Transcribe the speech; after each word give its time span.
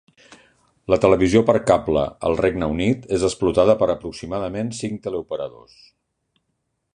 La 0.93 0.97
televisió 1.01 1.43
per 1.49 1.53
cable 1.71 2.05
al 2.29 2.37
Regne 2.39 2.69
Unit 2.77 3.05
és 3.19 3.27
explotada 3.29 3.77
per 3.83 3.89
aproximadament 3.97 4.73
cinc 4.79 5.05
teleoperadors. 5.05 5.77